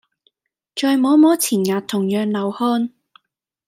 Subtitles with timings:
[0.73, 2.91] 再摸摸前額同樣流汗